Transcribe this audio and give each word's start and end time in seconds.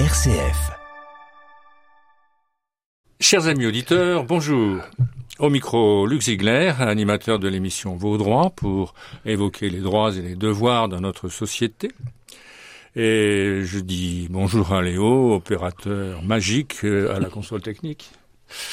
RCF. 0.00 0.72
Chers 3.20 3.46
amis 3.46 3.64
auditeurs, 3.64 4.24
bonjour. 4.24 4.82
Au 5.38 5.50
micro, 5.50 6.04
Luc 6.08 6.22
Ziegler, 6.22 6.72
animateur 6.80 7.38
de 7.38 7.46
l'émission 7.46 7.94
Vos 7.94 8.18
droits 8.18 8.50
pour 8.50 8.94
évoquer 9.24 9.70
les 9.70 9.78
droits 9.78 10.12
et 10.16 10.20
les 10.20 10.34
devoirs 10.34 10.88
dans 10.88 11.00
notre 11.00 11.28
société. 11.28 11.92
Et 12.96 13.60
je 13.62 13.78
dis 13.78 14.26
bonjour 14.30 14.72
à 14.72 14.82
Léo, 14.82 15.32
opérateur 15.32 16.24
magique 16.24 16.82
euh, 16.82 17.14
à 17.14 17.20
la 17.20 17.28
console 17.28 17.62
technique. 17.62 18.10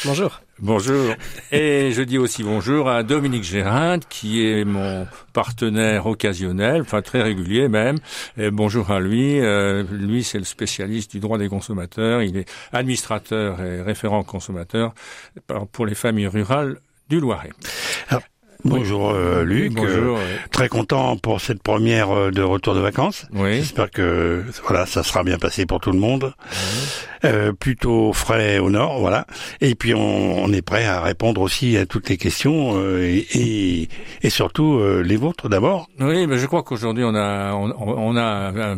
Bonjour. 0.06 0.42
Bonjour. 0.60 1.16
Et 1.52 1.92
je 1.92 2.02
dis 2.02 2.18
aussi 2.18 2.44
bonjour 2.44 2.90
à 2.90 3.04
Dominique 3.04 3.44
Gérard, 3.44 4.00
qui 4.10 4.46
est 4.46 4.64
mon 4.64 5.08
partenaire 5.34 6.06
occasionnel, 6.06 6.82
enfin 6.82 7.02
très 7.02 7.22
régulier 7.22 7.68
même. 7.68 7.98
Et 8.38 8.52
bonjour 8.52 8.92
à 8.92 9.00
lui. 9.00 9.40
Euh, 9.40 9.84
lui, 9.92 10.24
c'est 10.24 10.38
le 10.38 10.46
spécialiste 10.46 11.12
du 11.12 11.20
droit 11.20 11.38
des 11.38 11.50
consommateurs. 11.50 12.22
Il 12.22 12.38
est 12.38 12.50
administrateur 12.72 13.62
et 13.62 13.82
référent 13.82 14.24
consommateur 14.24 14.94
pour 15.72 15.86
les 15.86 15.96
familles 15.96 16.28
rurales 16.28 16.78
du 17.10 17.20
Loiret. 17.20 17.52
Alors, 18.10 18.24
Bonjour 18.64 19.10
euh, 19.12 19.44
Luc, 19.44 19.74
Bonjour, 19.74 20.18
Euh, 20.18 20.22
très 20.52 20.70
content 20.70 21.18
pour 21.18 21.42
cette 21.42 21.64
première 21.64 22.12
euh, 22.12 22.32
de 22.32 22.42
retour 22.44 22.76
de 22.76 22.80
vacances. 22.80 23.26
Oui. 23.34 23.56
J'espère 23.56 23.90
que 23.90 24.44
voilà, 24.68 24.86
ça 24.86 25.04
sera 25.04 25.24
bien 25.24 25.38
passé 25.38 25.66
pour 25.66 25.80
tout 25.80 25.92
le 25.92 25.98
monde. 26.00 26.34
Euh, 27.24 27.52
plutôt 27.54 28.14
frais 28.14 28.60
au 28.60 28.70
nord, 28.70 29.00
voilà. 29.00 29.26
Et 29.62 29.76
puis 29.76 29.94
on, 29.94 30.44
on 30.44 30.52
est 30.54 30.62
prêt 30.62 30.86
à 30.86 31.02
répondre 31.02 31.42
aussi 31.42 31.78
à 31.78 31.86
toutes 31.86 32.10
les 32.10 32.18
questions 32.18 32.74
euh, 32.78 33.04
et, 33.04 33.26
et, 33.36 33.90
et 34.24 34.30
surtout 34.30 34.76
euh, 34.80 35.02
les 35.02 35.18
vôtres 35.18 35.48
d'abord. 35.50 35.88
Oui, 36.00 36.26
mais 36.28 36.38
je 36.38 36.46
crois 36.48 36.64
qu'aujourd'hui 36.64 37.04
on 37.04 37.14
a 37.16 37.54
on, 37.54 37.74
on 37.78 38.16
a 38.16 38.22
un 38.74 38.78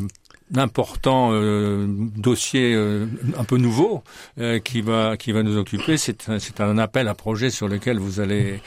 important 0.55 1.31
euh, 1.33 1.85
dossier 1.88 2.73
euh, 2.73 3.05
un 3.38 3.43
peu 3.43 3.57
nouveau 3.57 4.03
euh, 4.39 4.59
qui 4.59 4.81
va 4.81 5.17
qui 5.17 5.31
va 5.31 5.44
nous 5.44 5.58
occuper. 5.58 5.97
C'est 5.97 6.30
un, 6.30 6.39
c'est 6.39 6.61
un 6.61 6.77
appel 6.77 7.08
à 7.08 7.16
projet 7.16 7.50
sur 7.50 7.67
lequel 7.67 8.00
vous 8.00 8.19
allez 8.19 8.61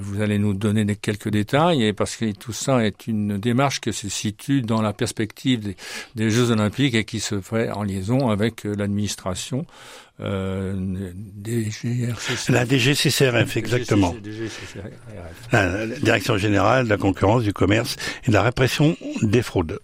vous 0.00 0.20
allez 0.20 0.38
nous 0.38 0.52
donner 0.52 0.84
des, 0.84 0.96
quelques 0.96 1.28
détails 1.28 1.84
et 1.84 1.92
parce 1.92 2.16
que 2.16 2.32
tout 2.32 2.52
ça 2.52 2.84
est 2.84 3.06
une 3.06 3.38
démarche 3.38 3.80
qui 3.80 3.92
se 3.92 4.08
situe 4.08 4.62
dans 4.62 4.82
la 4.82 4.92
perspective 4.92 5.60
des, 5.60 5.76
des 6.16 6.30
Jeux 6.30 6.50
Olympiques 6.50 6.94
et 6.94 7.04
qui 7.04 7.20
se 7.20 7.40
fait 7.40 7.70
en 7.70 7.84
liaison 7.84 8.30
avec 8.30 8.64
l'administration 8.64 9.64
euh. 10.20 10.74
La 12.48 12.66
DGCCRF, 12.66 13.56
exactement. 13.56 14.14
DGCCRF. 14.22 15.52
La, 15.52 15.86
la 15.86 15.98
Direction 15.98 16.36
générale 16.36 16.84
de 16.84 16.90
la 16.90 16.98
concurrence, 16.98 17.44
du 17.44 17.52
commerce 17.52 17.96
et 18.24 18.28
de 18.28 18.34
la 18.34 18.42
répression 18.42 18.96
des 19.22 19.42
fraudes. 19.42 19.78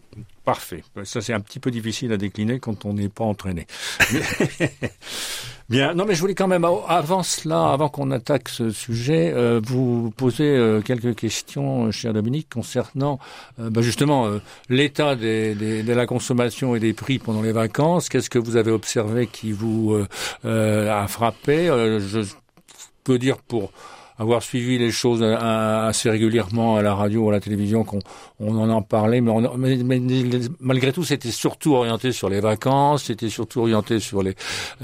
Parfait. 0.46 0.84
Ça, 1.02 1.20
c'est 1.20 1.32
un 1.32 1.40
petit 1.40 1.58
peu 1.58 1.72
difficile 1.72 2.12
à 2.12 2.16
décliner 2.16 2.60
quand 2.60 2.84
on 2.84 2.92
n'est 2.92 3.08
pas 3.08 3.24
entraîné. 3.24 3.66
Bien. 5.68 5.92
Non, 5.92 6.04
mais 6.06 6.14
je 6.14 6.20
voulais 6.20 6.36
quand 6.36 6.46
même, 6.46 6.64
avant 6.64 7.24
cela, 7.24 7.72
avant 7.72 7.88
qu'on 7.88 8.12
attaque 8.12 8.48
ce 8.48 8.70
sujet, 8.70 9.32
euh, 9.34 9.60
vous 9.60 10.12
poser 10.12 10.44
euh, 10.44 10.82
quelques 10.82 11.16
questions, 11.16 11.86
euh, 11.86 11.90
cher 11.90 12.12
Dominique, 12.12 12.48
concernant 12.48 13.18
bah, 13.58 13.82
justement 13.82 14.30
l'état 14.68 15.16
de 15.16 15.92
la 15.92 16.06
consommation 16.06 16.76
et 16.76 16.78
des 16.78 16.92
prix 16.92 17.18
pendant 17.18 17.42
les 17.42 17.50
vacances. 17.50 18.08
Qu'est-ce 18.08 18.30
que 18.30 18.38
vous 18.38 18.54
avez 18.54 18.70
observé 18.70 19.26
qui 19.26 19.50
vous 19.50 19.98
a 20.44 21.08
frappé? 21.08 21.66
Je 21.66 22.20
peux 23.02 23.18
dire 23.18 23.38
pour 23.38 23.72
avoir 24.18 24.42
suivi 24.42 24.78
les 24.78 24.90
choses 24.90 25.22
euh, 25.22 25.36
assez 25.88 26.08
régulièrement 26.10 26.76
à 26.76 26.82
la 26.82 26.94
radio 26.94 27.24
ou 27.24 27.28
à 27.28 27.32
la 27.32 27.40
télévision 27.40 27.84
qu'on 27.84 27.98
on 28.40 28.56
en 28.58 28.70
en 28.70 28.82
parlait, 28.82 29.20
mais, 29.20 29.30
on, 29.30 29.56
mais, 29.56 29.76
mais 29.84 30.00
malgré 30.60 30.92
tout, 30.92 31.04
c'était 31.04 31.30
surtout 31.30 31.74
orienté 31.74 32.12
sur 32.12 32.28
les 32.28 32.40
vacances, 32.40 33.04
c'était 33.04 33.28
surtout 33.28 33.60
orienté 33.60 34.00
sur 34.00 34.22
les 34.22 34.34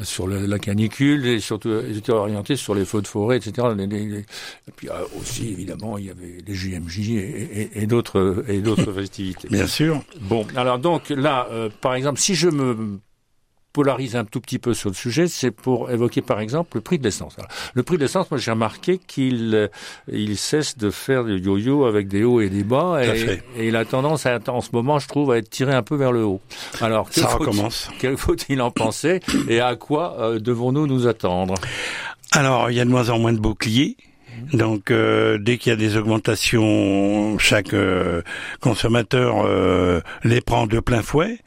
sur 0.02 0.26
le- 0.26 0.46
la 0.46 0.58
canicule, 0.58 1.26
et 1.26 1.40
surtout 1.40 1.70
c'était 1.94 2.12
orienté 2.12 2.56
sur 2.56 2.74
les 2.74 2.84
feux 2.84 3.02
de 3.02 3.06
forêt, 3.06 3.36
etc. 3.38 3.68
Les- 3.76 3.86
les- 3.86 4.06
les- 4.06 4.18
et 4.18 4.72
puis 4.76 4.88
euh, 4.88 4.92
aussi, 5.20 5.48
évidemment, 5.48 5.98
il 5.98 6.06
y 6.06 6.10
avait 6.10 6.38
les 6.46 6.54
JMJ 6.54 6.98
et, 7.10 7.60
et, 7.62 7.82
et 7.82 7.86
d'autres 7.86 8.44
et 8.48 8.60
d'autres 8.60 8.92
festivités. 9.00 9.48
Bien 9.48 9.66
sûr. 9.66 10.02
Bon, 10.20 10.46
alors 10.56 10.78
donc 10.78 11.10
là, 11.10 11.48
euh, 11.52 11.68
par 11.80 11.94
exemple, 11.94 12.20
si 12.20 12.34
je 12.34 12.48
me 12.48 12.98
polarise 13.72 14.16
un 14.16 14.24
tout 14.24 14.40
petit 14.40 14.58
peu 14.58 14.74
sur 14.74 14.90
le 14.90 14.94
sujet, 14.94 15.28
c'est 15.28 15.50
pour 15.50 15.90
évoquer 15.90 16.20
par 16.22 16.40
exemple 16.40 16.76
le 16.76 16.80
prix 16.80 16.98
de 16.98 17.04
l'essence. 17.04 17.36
Le 17.74 17.82
prix 17.82 17.96
de 17.96 18.02
l'essence, 18.02 18.30
moi 18.30 18.38
j'ai 18.38 18.50
remarqué 18.50 18.98
qu'il 18.98 19.54
euh, 19.54 19.68
il 20.10 20.36
cesse 20.36 20.76
de 20.76 20.90
faire 20.90 21.24
du 21.24 21.38
yo-yo 21.38 21.84
avec 21.84 22.08
des 22.08 22.24
hauts 22.24 22.40
et 22.40 22.48
des 22.50 22.64
bas, 22.64 22.98
et, 23.04 23.08
et 23.56 23.68
il 23.68 23.76
a 23.76 23.84
tendance 23.84 24.26
à, 24.26 24.38
en 24.48 24.60
ce 24.60 24.70
moment, 24.72 24.98
je 24.98 25.08
trouve, 25.08 25.32
à 25.32 25.38
être 25.38 25.48
tiré 25.50 25.72
un 25.74 25.82
peu 25.82 25.96
vers 25.96 26.12
le 26.12 26.24
haut. 26.24 26.40
Alors, 26.80 27.08
que 27.08 27.20
faut-il- 28.00 28.16
faut-il 28.16 28.60
en 28.62 28.70
penser 28.70 29.20
et 29.48 29.60
à 29.60 29.74
quoi 29.76 30.16
euh, 30.20 30.38
devons-nous 30.38 30.86
nous 30.86 31.06
attendre? 31.06 31.54
Alors, 32.32 32.70
il 32.70 32.76
y 32.76 32.80
a 32.80 32.84
de 32.84 32.90
moins 32.90 33.08
en 33.10 33.18
moins 33.18 33.32
de 33.32 33.38
boucliers. 33.38 33.96
Donc, 34.52 34.90
euh, 34.90 35.38
dès 35.38 35.56
qu'il 35.58 35.70
y 35.70 35.72
a 35.72 35.76
des 35.76 35.96
augmentations, 35.96 37.38
chaque 37.38 37.72
euh, 37.74 38.22
consommateur 38.60 39.44
euh, 39.44 40.00
les 40.24 40.40
prend 40.40 40.66
de 40.66 40.80
plein 40.80 41.02
fouet. 41.02 41.38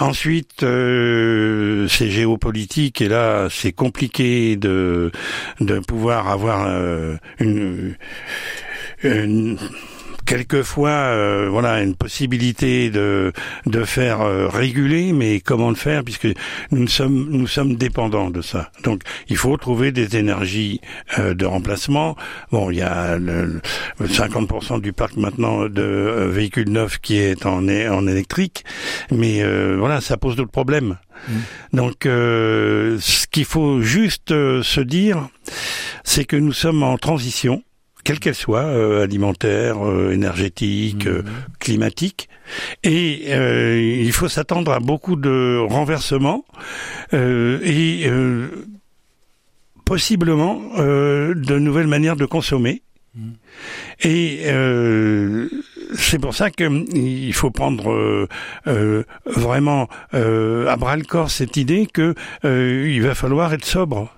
Ensuite, 0.00 0.62
euh, 0.62 1.86
c'est 1.88 2.10
géopolitique 2.10 3.00
et 3.00 3.08
là, 3.08 3.48
c'est 3.50 3.72
compliqué 3.72 4.56
de 4.56 5.12
de 5.60 5.78
pouvoir 5.78 6.28
avoir 6.28 6.66
euh, 6.66 7.16
une, 7.38 7.96
une 9.02 9.58
quelquefois 10.28 10.90
euh, 10.90 11.48
voilà 11.50 11.82
une 11.82 11.96
possibilité 11.96 12.90
de 12.90 13.32
de 13.64 13.84
faire 13.84 14.20
euh, 14.20 14.46
réguler 14.46 15.14
mais 15.14 15.40
comment 15.40 15.70
le 15.70 15.74
faire 15.74 16.04
puisque 16.04 16.28
nous 16.70 16.86
sommes 16.86 17.28
nous 17.30 17.46
sommes 17.46 17.76
dépendants 17.76 18.28
de 18.28 18.42
ça. 18.42 18.70
Donc 18.84 19.00
il 19.28 19.38
faut 19.38 19.56
trouver 19.56 19.90
des 19.90 20.18
énergies 20.18 20.82
euh, 21.18 21.32
de 21.32 21.46
remplacement. 21.46 22.14
Bon 22.52 22.70
il 22.70 22.76
y 22.76 22.82
a 22.82 23.16
le, 23.16 23.62
le 23.98 24.06
50% 24.06 24.82
du 24.82 24.92
parc 24.92 25.16
maintenant 25.16 25.66
de 25.66 25.80
euh, 25.80 26.28
véhicules 26.28 26.68
neufs 26.70 26.98
qui 26.98 27.16
est 27.16 27.46
en 27.46 27.66
en 27.66 28.06
électrique 28.06 28.64
mais 29.10 29.42
euh, 29.42 29.76
voilà 29.78 30.02
ça 30.02 30.18
pose 30.18 30.36
d'autres 30.36 30.50
problèmes. 30.50 30.98
Donc 31.72 32.04
euh, 32.04 32.98
ce 33.00 33.26
qu'il 33.26 33.46
faut 33.46 33.80
juste 33.80 34.28
se 34.28 34.80
dire 34.80 35.26
c'est 36.04 36.26
que 36.26 36.36
nous 36.36 36.52
sommes 36.52 36.82
en 36.82 36.98
transition 36.98 37.62
quelle 38.08 38.20
qu'elle 38.20 38.34
soit, 38.34 38.64
euh, 38.64 39.02
alimentaire, 39.04 39.86
euh, 39.86 40.12
énergétique, 40.12 41.06
euh, 41.06 41.22
climatique. 41.58 42.30
Et 42.82 43.24
euh, 43.28 43.78
il 43.78 44.10
faut 44.12 44.28
s'attendre 44.28 44.72
à 44.72 44.80
beaucoup 44.80 45.14
de 45.14 45.58
renversements 45.68 46.46
euh, 47.12 47.60
et 47.62 48.10
possiblement 49.84 50.58
de 50.78 51.58
nouvelles 51.58 51.86
manières 51.86 52.16
de 52.16 52.24
consommer. 52.24 52.80
Et 54.00 54.44
euh, 54.46 55.50
c'est 55.94 56.18
pour 56.18 56.34
ça 56.34 56.50
qu'il 56.50 57.34
faut 57.34 57.50
prendre 57.50 57.92
euh, 57.92 58.26
euh, 58.68 59.02
vraiment 59.26 59.86
à 60.14 60.76
bras 60.76 60.96
le 60.96 61.04
corps 61.04 61.30
cette 61.30 61.58
idée 61.58 61.86
que 61.86 62.14
euh, 62.46 62.88
il 62.90 63.02
va 63.02 63.14
falloir 63.14 63.52
être 63.52 63.66
sobre 63.66 64.14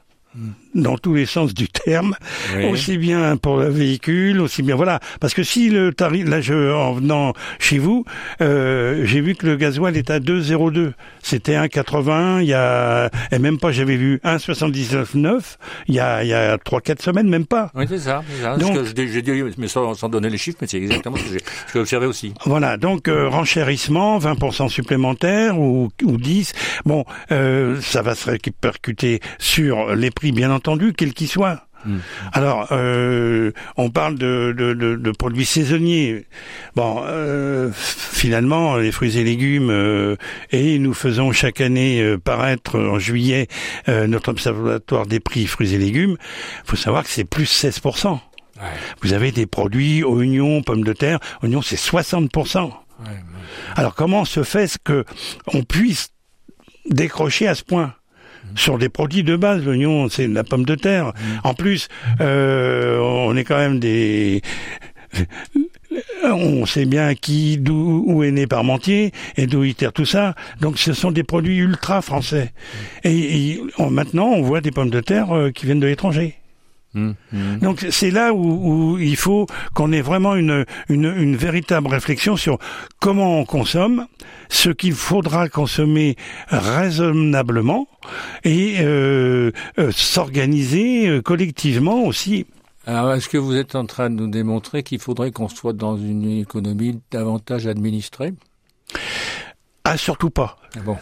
dans 0.74 0.96
tous 0.96 1.14
les 1.14 1.26
sens 1.26 1.52
du 1.54 1.68
terme, 1.68 2.14
Oui. 2.56 2.66
aussi 2.66 2.96
bien 2.98 3.36
pour 3.36 3.56
le 3.58 3.68
véhicule, 3.68 4.40
aussi 4.40 4.62
bien 4.62 4.76
voilà. 4.76 5.00
Parce 5.20 5.34
que 5.34 5.42
si 5.42 5.68
le 5.70 5.92
tarif, 5.92 6.28
là, 6.28 6.40
je, 6.40 6.72
en 6.72 6.92
venant 6.92 7.32
chez 7.58 7.78
vous, 7.78 8.04
euh, 8.40 9.02
j'ai 9.04 9.20
vu 9.20 9.34
que 9.34 9.46
le 9.46 9.56
gasoil 9.56 9.96
est 9.96 10.10
à 10.10 10.20
2,02. 10.20 10.92
C'était 11.22 11.54
1,81. 11.56 12.40
Il 12.42 12.48
y 12.48 12.54
a, 12.54 13.10
et 13.32 13.38
même 13.38 13.58
pas, 13.58 13.72
j'avais 13.72 13.96
vu 13.96 14.20
1,79,9. 14.24 15.56
Il 15.88 15.94
y 15.94 16.00
a, 16.00 16.22
il 16.24 16.28
y 16.28 16.34
a 16.34 16.56
trois, 16.58 16.80
quatre 16.80 17.02
semaines, 17.02 17.28
même 17.28 17.46
pas. 17.46 17.70
Oui, 17.74 17.84
c'est 17.88 17.98
ça. 17.98 18.22
ça. 18.42 18.56
Donc- 18.56 18.78
j'ai 18.96 19.22
dit, 19.22 19.42
mais 19.58 19.68
sans, 19.68 19.94
sans 19.94 20.08
donner 20.08 20.30
les 20.30 20.38
chiffres, 20.38 20.58
mais 20.60 20.66
c'est 20.66 20.78
exactement 20.78 21.16
ce 21.16 21.22
que 21.24 21.28
j'ai 21.32 21.38
ce 21.40 21.42
que 21.42 21.72
j'ai 21.74 21.80
observé 21.80 22.06
aussi. 22.06 22.32
Voilà, 22.46 22.76
donc 22.76 23.08
euh, 23.08 23.28
renchérissement, 23.28 24.18
20% 24.18 24.68
supplémentaire 24.68 25.58
ou, 25.58 25.90
ou 26.04 26.16
10. 26.16 26.52
Bon, 26.84 27.04
euh, 27.32 27.80
ça 27.80 28.02
va 28.02 28.14
se 28.14 28.30
répercuter 28.30 29.20
sur 29.38 29.94
les 29.94 30.10
prix, 30.10 30.32
bien 30.32 30.50
entendu, 30.50 30.59
quels 30.96 31.14
qu'ils 31.14 31.28
soient. 31.28 31.66
Alors, 32.32 32.68
euh, 32.72 33.52
on 33.76 33.88
parle 33.90 34.18
de, 34.18 34.54
de, 34.56 34.74
de, 34.74 34.96
de 34.96 35.10
produits 35.12 35.46
saisonniers. 35.46 36.26
Bon, 36.76 37.02
euh, 37.06 37.70
finalement, 37.74 38.76
les 38.76 38.92
fruits 38.92 39.16
et 39.16 39.24
légumes, 39.24 39.70
euh, 39.70 40.16
et 40.50 40.78
nous 40.78 40.92
faisons 40.92 41.32
chaque 41.32 41.60
année 41.62 42.02
euh, 42.02 42.18
paraître 42.18 42.78
en 42.78 42.98
juillet 42.98 43.48
euh, 43.88 44.06
notre 44.06 44.30
observatoire 44.30 45.06
des 45.06 45.20
prix 45.20 45.46
fruits 45.46 45.74
et 45.74 45.78
légumes. 45.78 46.16
Il 46.64 46.70
faut 46.70 46.76
savoir 46.76 47.02
que 47.02 47.08
c'est 47.08 47.24
plus 47.24 47.50
16%. 47.50 48.18
Vous 49.00 49.14
avez 49.14 49.32
des 49.32 49.46
produits, 49.46 50.04
oignons, 50.04 50.62
pommes 50.62 50.84
de 50.84 50.92
terre. 50.92 51.18
Oignons, 51.42 51.62
c'est 51.62 51.80
60%. 51.80 52.70
Alors 53.74 53.94
comment 53.94 54.26
se 54.26 54.42
fait-ce 54.42 54.76
que 54.78 55.06
on 55.54 55.62
puisse 55.62 56.10
décrocher 56.90 57.48
à 57.48 57.54
ce 57.54 57.64
point? 57.64 57.94
Sur 58.54 58.78
des 58.78 58.88
produits 58.88 59.22
de 59.22 59.36
base, 59.36 59.64
l'oignon, 59.64 60.08
c'est 60.08 60.28
de 60.28 60.34
la 60.34 60.44
pomme 60.44 60.64
de 60.64 60.74
terre. 60.74 61.12
En 61.44 61.54
plus, 61.54 61.88
euh, 62.20 62.98
on 62.98 63.36
est 63.36 63.44
quand 63.44 63.58
même 63.58 63.78
des 63.78 64.42
on 66.22 66.66
sait 66.66 66.84
bien 66.84 67.14
qui, 67.14 67.58
d'où 67.58 68.04
où 68.06 68.22
est 68.22 68.30
né 68.30 68.46
Parmentier 68.46 69.12
et 69.36 69.46
d'où 69.46 69.64
il 69.64 69.74
tout 69.74 70.04
ça. 70.04 70.34
Donc 70.60 70.78
ce 70.78 70.92
sont 70.92 71.10
des 71.10 71.24
produits 71.24 71.58
ultra 71.58 72.02
français. 72.02 72.52
Et, 73.04 73.60
maintenant, 73.78 74.28
on 74.28 74.42
voit 74.42 74.60
des 74.60 74.70
pommes 74.70 74.90
de 74.90 75.00
terre 75.00 75.34
euh, 75.34 75.50
qui 75.50 75.66
viennent 75.66 75.80
de 75.80 75.86
l'étranger. 75.86 76.39
Mmh, 76.92 77.10
mmh. 77.32 77.58
Donc 77.58 77.86
c'est 77.90 78.10
là 78.10 78.32
où, 78.34 78.98
il 78.98 79.16
faut 79.16 79.46
qu'on 79.74 79.92
ait 79.92 80.00
vraiment 80.00 80.34
une, 80.34 80.64
une, 80.88 81.36
véritable 81.36 81.86
réflexion 81.86 82.36
sur 82.36 82.58
comment 82.98 83.38
on 83.38 83.44
consomme, 83.44 84.06
ce 84.48 84.70
qu'il 84.70 84.94
faudra 84.94 85.48
consommer 85.48 86.16
raisonnablement 86.48 87.86
et 88.42 88.78
euh, 88.80 89.52
euh, 89.78 89.92
s'organiser 89.92 91.20
collectivement 91.22 92.02
aussi 92.02 92.46
alors, 92.86 93.12
est-ce 93.12 93.28
que 93.28 93.36
vous 93.36 93.56
êtes 93.56 93.74
en 93.74 93.84
train 93.84 94.08
de 94.08 94.16
nous 94.16 94.30
démontrer 94.30 94.82
qu'il 94.82 94.98
faudrait 94.98 95.30
qu'on 95.30 95.48
soit 95.48 95.74
dans 95.74 95.96
une 95.98 96.40
économie 96.40 97.00
davantage 97.10 97.66
administrée? 97.66 98.32
Ah, 99.84 99.96
surtout 99.96 100.30
pas. 100.30 100.56
Ah 100.76 100.80
bon? 100.80 100.96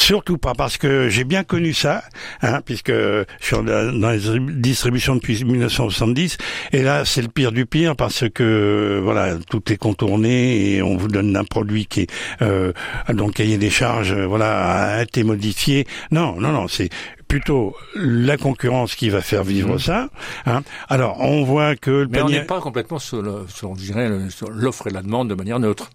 Surtout 0.00 0.38
pas, 0.38 0.54
parce 0.54 0.78
que 0.78 1.10
j'ai 1.10 1.24
bien 1.24 1.44
connu 1.44 1.74
ça, 1.74 2.02
hein, 2.40 2.62
puisque 2.64 2.90
je 2.90 3.26
suis 3.38 3.54
dans 3.54 4.10
les 4.10 4.40
distributions 4.54 5.14
depuis 5.14 5.44
1970, 5.44 6.38
et 6.72 6.82
là 6.82 7.04
c'est 7.04 7.20
le 7.20 7.28
pire 7.28 7.52
du 7.52 7.66
pire, 7.66 7.94
parce 7.96 8.24
que 8.30 8.98
voilà, 9.04 9.36
tout 9.50 9.70
est 9.70 9.76
contourné 9.76 10.74
et 10.74 10.82
on 10.82 10.96
vous 10.96 11.08
donne 11.08 11.36
un 11.36 11.44
produit 11.44 11.84
qui 11.84 12.00
est 12.00 12.10
euh, 12.40 12.72
donc 13.10 13.34
cahier 13.34 13.58
des 13.58 13.68
charges, 13.68 14.14
voilà, 14.14 14.96
a 14.96 15.02
été 15.02 15.22
modifié. 15.22 15.86
Non, 16.10 16.40
non, 16.40 16.50
non, 16.52 16.66
c'est 16.66 16.88
plutôt 17.28 17.76
la 17.94 18.38
concurrence 18.38 18.94
qui 18.94 19.10
va 19.10 19.20
faire 19.20 19.44
vivre 19.44 19.74
mmh. 19.74 19.80
ça. 19.80 20.08
Hein. 20.46 20.62
Alors, 20.88 21.20
on 21.20 21.44
voit 21.44 21.76
que 21.76 21.90
le 21.90 22.08
Mais 22.08 22.22
on 22.22 22.28
n'est 22.30 22.46
pas 22.46 22.60
complètement 22.60 22.98
sur, 22.98 23.20
l'offre 23.20 24.86
et 24.86 24.90
la 24.90 25.02
demande 25.02 25.28
de 25.28 25.34
manière 25.34 25.60
neutre. 25.60 25.90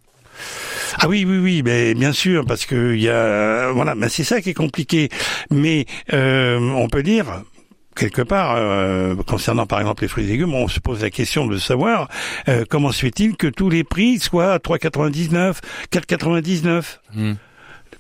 Ah 1.06 1.08
oui, 1.08 1.24
oui, 1.24 1.38
oui, 1.38 1.62
mais 1.64 1.94
bien 1.94 2.14
sûr, 2.14 2.46
parce 2.48 2.66
que 2.66 2.96
il 2.96 3.02
y 3.02 3.10
a, 3.10 3.70
voilà, 3.70 3.94
mais 3.94 4.10
c'est 4.10 4.24
ça 4.24 4.42
qui 4.42 4.50
est 4.50 4.56
compliqué. 4.56 5.10
Mais 5.52 5.86
euh, 6.14 6.58
on 6.58 6.88
peut 6.90 7.04
dire, 7.04 7.44
quelque 7.96 8.24
part, 8.24 8.56
euh, 8.56 9.14
concernant 9.28 9.68
par 9.68 9.80
exemple 9.80 10.02
les 10.02 10.08
fruits 10.08 10.24
et 10.24 10.28
légumes, 10.30 10.56
on 10.56 10.68
se 10.68 10.80
pose 10.80 11.04
la 11.04 11.12
question 11.12 11.46
de 11.46 11.60
savoir 11.60 12.10
euh, 12.50 12.66
comment 12.68 12.92
se 12.92 13.02
fait-il 13.02 13.38
que 13.38 13.46
tous 13.46 13.70
les 13.70 13.84
prix 13.84 14.18
soient 14.18 14.54
à 14.54 14.58
3,99, 14.58 15.58
4,99, 15.92 16.98
mmh. 17.14 17.34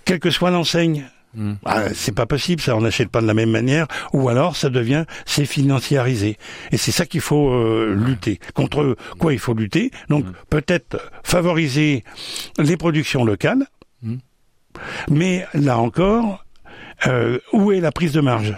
quelle 0.03 0.19
que 0.19 0.31
soit 0.31 0.49
l'enseigne. 0.49 1.05
Hmm. 1.35 1.53
Ah, 1.65 1.93
c'est 1.93 2.15
pas 2.15 2.25
possible, 2.25 2.61
ça, 2.61 2.75
on 2.75 2.81
n'achète 2.81 3.09
pas 3.09 3.21
de 3.21 3.27
la 3.27 3.33
même 3.33 3.51
manière, 3.51 3.87
ou 4.13 4.29
alors 4.29 4.55
ça 4.55 4.69
devient, 4.69 5.05
c'est 5.25 5.45
financiarisé. 5.45 6.37
Et 6.71 6.77
c'est 6.77 6.91
ça 6.91 7.05
qu'il 7.05 7.21
faut 7.21 7.51
euh, 7.51 7.93
lutter. 7.93 8.39
Contre 8.53 8.95
quoi 9.19 9.33
il 9.33 9.39
faut 9.39 9.53
lutter? 9.53 9.91
Donc 10.09 10.25
hmm. 10.25 10.33
peut-être 10.49 11.11
favoriser 11.23 12.03
les 12.57 12.77
productions 12.77 13.25
locales, 13.25 13.65
hmm. 14.01 14.17
mais 15.09 15.45
là 15.53 15.77
encore, 15.77 16.45
euh, 17.07 17.39
où 17.53 17.71
est 17.71 17.81
la 17.81 17.91
prise 17.91 18.13
de 18.13 18.21
marge? 18.21 18.55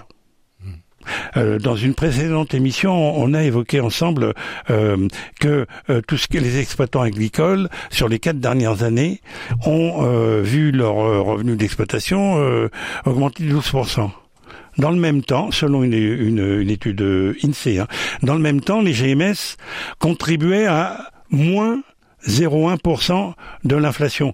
Euh, 1.36 1.60
dans 1.60 1.76
une 1.76 1.94
précédente 1.94 2.54
émission, 2.54 2.94
on 3.18 3.34
a 3.34 3.44
évoqué 3.44 3.80
ensemble 3.80 4.34
euh, 4.70 5.08
que 5.40 5.66
euh, 5.90 6.02
les 6.32 6.60
exploitants 6.60 7.02
agricoles, 7.02 7.70
sur 7.90 8.08
les 8.08 8.20
quatre 8.20 8.40
dernières 8.40 8.84
années, 8.84 9.22
ont 9.66 10.06
vu 10.42 10.72
leur 10.72 10.96
revenu 10.96 11.56
d'exploitation 11.56 12.36
augmenter 13.06 13.44
de 13.44 13.54
12%. 13.54 14.10
Dans 14.78 14.92
le 14.92 14.98
même 14.98 15.24
temps, 15.24 15.52
selon 15.52 15.84
une, 15.84 16.70
étude 16.70 17.02
INSEE, 17.44 17.80
hein, 17.80 17.88
dans 18.22 18.36
le 18.36 18.40
même 18.40 18.62
temps, 18.62 18.82
les 18.82 18.94
GMS 18.94 19.58
contribuaient 20.00 20.68
à 20.68 21.12
moins 21.30 21.82
0,1% 22.28 23.34
de 23.64 23.76
l'inflation. 23.76 24.34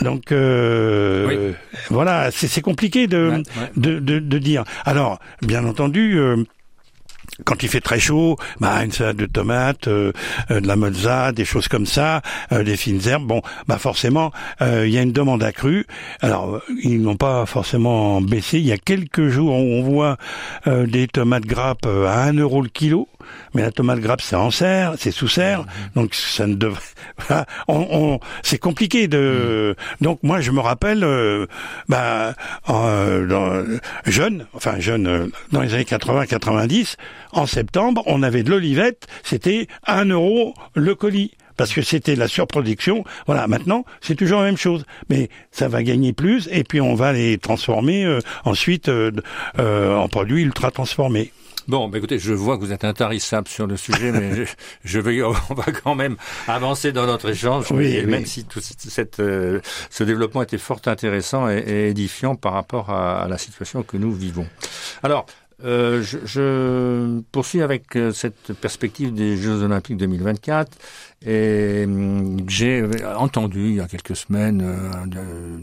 Donc 0.00 0.32
euh, 0.32 1.52
voilà, 1.90 2.30
c'est 2.30 2.60
compliqué 2.60 3.06
de, 3.06 3.42
De, 3.76 3.98
de, 3.98 4.38
dire. 4.38 4.64
Alors, 4.84 5.18
bien 5.42 5.64
entendu. 5.64 6.18
Euh, 6.18 6.44
quand 7.44 7.62
il 7.62 7.68
fait 7.68 7.80
très 7.80 8.00
chaud, 8.00 8.36
bah 8.60 8.84
une 8.84 8.92
salade 8.92 9.16
de 9.16 9.26
tomates, 9.26 9.88
euh, 9.88 10.12
de 10.48 10.66
la 10.66 10.76
mozza, 10.76 11.32
des 11.32 11.44
choses 11.44 11.68
comme 11.68 11.86
ça, 11.86 12.22
des 12.50 12.76
fines 12.76 13.00
herbes. 13.06 13.26
Bon, 13.26 13.42
bah 13.66 13.78
forcément, 13.78 14.32
il 14.60 14.88
y 14.88 14.98
a 14.98 15.02
une 15.02 15.12
demande 15.12 15.42
accrue. 15.42 15.86
Alors, 16.20 16.60
ils 16.82 17.00
n'ont 17.00 17.16
pas 17.16 17.46
forcément 17.46 18.20
baissé. 18.20 18.58
Il 18.58 18.66
y 18.66 18.72
a 18.72 18.78
quelques 18.78 19.28
jours, 19.28 19.54
on 19.54 19.82
voit 19.82 20.16
des 20.66 21.08
tomates 21.08 21.46
grappes 21.46 21.86
à 21.86 22.24
1 22.24 22.34
euro 22.34 22.62
le 22.62 22.68
kilo 22.68 23.08
mais 23.54 23.62
la 23.62 23.70
tomate 23.70 24.00
grappe 24.00 24.20
c'est 24.20 24.36
en 24.36 24.50
serre, 24.50 24.94
c'est 24.98 25.10
sous 25.10 25.28
serre, 25.28 25.60
mhm. 25.60 25.66
donc 25.94 26.14
ça 26.14 26.46
ne 26.46 26.54
devrait. 26.54 26.82
on, 27.68 27.86
on... 27.90 28.20
c'est 28.42 28.58
compliqué 28.58 29.08
de. 29.08 29.74
Mhm. 29.78 30.04
Donc 30.04 30.22
moi 30.22 30.40
je 30.40 30.50
me 30.50 30.60
rappelle, 30.60 31.04
euh, 31.04 31.46
bah, 31.88 32.34
euh, 32.68 33.78
jeune, 34.06 34.46
enfin 34.54 34.78
jeune, 34.78 35.06
euh, 35.06 35.26
dans 35.52 35.62
les 35.62 35.74
années 35.74 35.84
80-90, 35.84 36.96
en 37.32 37.46
septembre, 37.46 38.02
on 38.06 38.22
avait 38.22 38.42
de 38.42 38.50
l'olivette, 38.50 39.06
c'était 39.22 39.66
un 39.86 40.06
euro 40.06 40.54
le 40.74 40.94
colis 40.94 41.32
parce 41.56 41.72
que 41.72 41.80
c'était 41.80 42.16
la 42.16 42.28
surproduction. 42.28 43.04
Voilà, 43.26 43.46
maintenant, 43.46 43.84
c'est 44.02 44.14
toujours 44.14 44.40
la 44.40 44.46
même 44.46 44.58
chose, 44.58 44.84
mais 45.08 45.30
ça 45.50 45.68
va 45.68 45.82
gagner 45.82 46.12
plus 46.12 46.48
et 46.52 46.64
puis 46.64 46.80
on 46.80 46.94
va 46.94 47.12
les 47.12 47.38
transformer 47.38 48.04
euh, 48.04 48.20
ensuite 48.44 48.90
en 49.58 50.08
produits 50.08 50.42
ultra 50.42 50.70
transformés. 50.70 51.32
Bon, 51.68 51.88
bah 51.88 51.98
écoutez, 51.98 52.20
je 52.20 52.32
vois 52.32 52.56
que 52.56 52.62
vous 52.62 52.72
êtes 52.72 52.84
intarissable 52.84 53.48
sur 53.48 53.66
le 53.66 53.76
sujet, 53.76 54.12
mais 54.12 54.46
je, 54.84 55.00
vais, 55.00 55.20
on 55.22 55.32
va 55.32 55.64
quand 55.72 55.96
même 55.96 56.16
avancer 56.46 56.92
dans 56.92 57.06
notre 57.06 57.30
échange, 57.30 57.72
oui, 57.72 58.06
même 58.06 58.24
si 58.24 58.44
tout 58.44 58.60
cette, 58.60 59.18
euh, 59.18 59.60
ce 59.90 60.04
développement 60.04 60.42
était 60.42 60.58
fort 60.58 60.80
intéressant 60.86 61.48
et, 61.48 61.88
édifiant 61.90 62.36
par 62.36 62.52
rapport 62.52 62.90
à, 62.90 63.26
la 63.28 63.36
situation 63.36 63.82
que 63.82 63.96
nous 63.96 64.12
vivons. 64.12 64.46
Alors, 65.02 65.26
euh, 65.64 66.02
je, 66.02 66.18
je, 66.26 67.20
poursuis 67.32 67.62
avec 67.62 67.96
euh, 67.96 68.12
cette 68.12 68.52
perspective 68.52 69.14
des 69.14 69.38
Jeux 69.38 69.62
Olympiques 69.62 69.96
2024 69.96 70.76
et 71.24 71.84
hum, 71.86 72.46
j'ai 72.46 72.84
entendu 73.16 73.68
il 73.70 73.74
y 73.76 73.80
a 73.80 73.88
quelques 73.88 74.16
semaines 74.16 74.60
euh, 74.62 75.55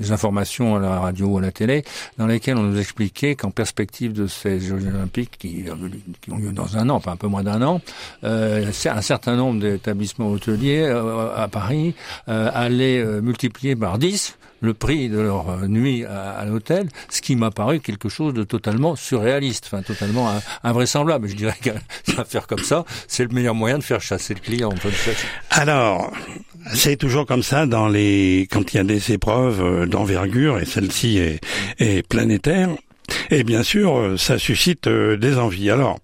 des 0.00 0.12
informations 0.12 0.76
à 0.76 0.80
la 0.80 0.98
radio 0.98 1.26
ou 1.26 1.38
à 1.38 1.40
la 1.42 1.52
télé 1.52 1.84
dans 2.18 2.26
lesquelles 2.26 2.56
on 2.56 2.62
nous 2.62 2.80
expliquait 2.80 3.36
qu'en 3.36 3.50
perspective 3.50 4.12
de 4.12 4.26
ces 4.26 4.58
Jeux 4.58 4.86
Olympiques 4.86 5.36
qui, 5.38 5.64
qui, 6.20 6.30
ont 6.30 6.38
lieu 6.38 6.52
dans 6.52 6.76
un 6.76 6.88
an, 6.88 6.96
enfin 6.96 7.12
un 7.12 7.16
peu 7.16 7.28
moins 7.28 7.42
d'un 7.42 7.62
an, 7.62 7.80
euh, 8.24 8.70
un 8.86 9.02
certain 9.02 9.36
nombre 9.36 9.60
d'établissements 9.60 10.28
hôteliers 10.28 10.82
euh, 10.82 11.34
à 11.36 11.48
Paris 11.48 11.94
euh, 12.28 12.50
allaient 12.52 13.04
multiplier 13.20 13.76
par 13.76 13.98
10 13.98 14.36
le 14.60 14.74
prix 14.74 15.08
de 15.08 15.18
leur 15.18 15.48
euh, 15.48 15.66
nuit 15.66 16.04
à, 16.04 16.44
l'hôtel, 16.44 16.88
ce 17.08 17.20
qui 17.20 17.36
m'a 17.36 17.50
paru 17.50 17.80
quelque 17.80 18.08
chose 18.08 18.34
de 18.34 18.44
totalement 18.44 18.96
surréaliste, 18.96 19.64
enfin 19.66 19.82
totalement 19.82 20.30
invraisemblable. 20.62 21.28
Je 21.28 21.34
dirais 21.34 21.56
qu'un 21.60 22.24
faire 22.24 22.46
comme 22.46 22.62
ça, 22.62 22.84
c'est 23.08 23.24
le 23.24 23.30
meilleur 23.34 23.54
moyen 23.54 23.78
de 23.78 23.82
faire 23.82 24.00
chasser 24.00 24.34
le 24.34 24.40
client. 24.40 24.70
Alors, 25.50 26.12
c'est 26.72 26.96
toujours 26.96 27.26
comme 27.26 27.42
ça 27.42 27.66
dans 27.66 27.88
les 27.88 28.46
quand 28.50 28.72
il 28.72 28.76
y 28.76 28.80
a 28.80 28.84
des 28.84 29.12
épreuves 29.12 29.62
euh, 29.62 29.86
d'envergure 29.86 30.58
et 30.58 30.64
celle-ci 30.64 31.18
est, 31.18 31.40
est 31.78 32.06
planétaire. 32.06 32.70
Et 33.30 33.44
bien 33.44 33.62
sûr, 33.62 33.96
euh, 33.96 34.16
ça 34.16 34.38
suscite 34.38 34.88
des 34.88 35.38
envies. 35.38 35.70
Alors, 35.70 35.98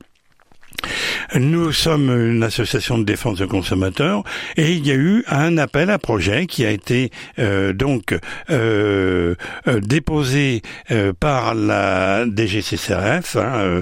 nous 1.38 1.72
sommes 1.72 2.10
une 2.10 2.42
association 2.42 2.98
de 2.98 3.04
défense 3.04 3.38
de 3.38 3.46
consommateurs 3.46 4.22
et 4.56 4.72
il 4.72 4.86
y 4.86 4.90
a 4.90 4.94
eu 4.94 5.24
un 5.28 5.58
appel 5.58 5.90
à 5.90 5.98
projet 5.98 6.46
qui 6.46 6.64
a 6.64 6.70
été 6.70 7.10
euh, 7.38 7.72
donc 7.72 8.14
euh, 8.50 9.34
euh 9.66 9.80
déposé 9.80 10.62
euh, 10.90 11.12
par 11.18 11.54
la 11.54 12.24
DGCCRF 12.26 13.36
hein, 13.36 13.80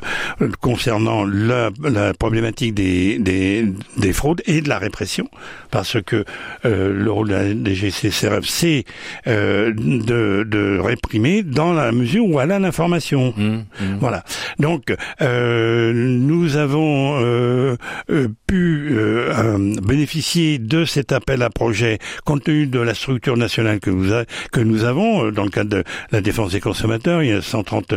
concernant 0.60 1.24
la, 1.24 1.70
la 1.82 2.14
problématique 2.14 2.74
des, 2.74 3.18
des, 3.18 3.66
des, 3.96 4.12
fraudes 4.12 4.42
et 4.46 4.60
de 4.60 4.68
la 4.68 4.78
répression 4.78 5.28
parce 5.70 6.00
que 6.02 6.24
le 6.64 7.10
rôle 7.10 7.28
de 7.28 7.34
la 7.34 7.54
DGCCRF 7.54 8.44
c'est 8.46 8.84
de, 9.26 10.44
de, 10.46 10.78
réprimer 10.78 11.42
dans 11.42 11.72
la 11.72 11.92
mesure 11.92 12.26
où 12.26 12.40
elle 12.40 12.52
a 12.52 12.58
l'information. 12.58 13.34
Mmh, 13.36 13.42
mmh. 13.44 13.64
Voilà. 14.00 14.24
Donc 14.58 14.94
nous 15.20 16.56
avons 16.56 17.33
euh, 17.34 17.76
euh, 18.10 18.28
pu 18.46 18.90
euh, 18.92 19.74
bénéficier 19.82 20.58
de 20.58 20.84
cet 20.84 21.12
appel 21.12 21.42
à 21.42 21.50
projet 21.50 21.98
compte 22.24 22.44
tenu 22.44 22.66
de 22.66 22.78
la 22.78 22.94
structure 22.94 23.36
nationale 23.36 23.80
que 23.80 23.90
nous, 23.90 24.12
que 24.52 24.60
nous 24.60 24.84
avons 24.84 25.30
dans 25.30 25.44
le 25.44 25.50
cadre 25.50 25.70
de 25.70 25.84
la 26.12 26.20
défense 26.20 26.52
des 26.52 26.60
consommateurs. 26.60 27.22
Il 27.22 27.30
y 27.30 27.32
a 27.32 27.42
130 27.42 27.94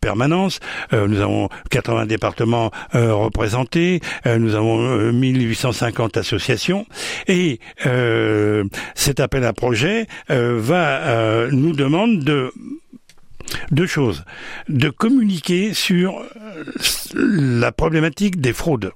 permanences, 0.00 0.60
nous 0.92 1.20
avons 1.20 1.48
80 1.70 2.06
départements 2.06 2.70
représentés, 2.92 4.00
nous 4.26 4.54
avons 4.54 5.12
1850 5.12 6.16
associations. 6.16 6.86
Et 7.28 7.60
cet 8.94 9.20
appel 9.20 9.44
à 9.44 9.52
projet 9.52 10.06
va 10.28 11.46
nous 11.50 11.72
demande 11.72 12.20
de 12.20 12.52
deux 13.70 13.86
choses. 13.86 14.24
De 14.68 14.90
communiquer 14.90 15.74
sur 15.74 16.18
euh, 16.18 16.64
la 17.14 17.72
problématique 17.72 18.40
des 18.40 18.52
fraudes 18.52 18.92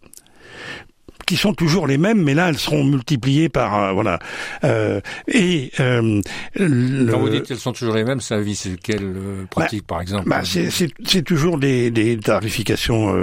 qui 1.26 1.36
sont 1.36 1.52
toujours 1.52 1.86
les 1.86 1.98
mêmes, 1.98 2.22
mais 2.22 2.34
là 2.34 2.48
elles 2.48 2.58
seront 2.58 2.84
multipliées 2.84 3.48
par 3.48 3.94
voilà. 3.94 4.18
et 5.28 5.70
le... 5.78 7.10
quand 7.10 7.18
vous 7.18 7.28
dites 7.28 7.44
qu'elles 7.44 7.58
sont 7.58 7.72
toujours 7.72 7.94
les 7.94 8.04
mêmes, 8.04 8.20
ça 8.20 8.38
vise 8.40 8.76
quelle 8.82 9.14
pratique 9.50 9.80
bah, 9.80 9.94
par 9.94 10.00
exemple 10.00 10.28
bah, 10.28 10.42
C'est 10.44 11.22
toujours 11.22 11.58
des, 11.58 11.90
des 11.90 12.16
tarifications 12.18 13.14